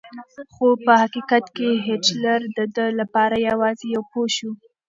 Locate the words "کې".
1.57-1.69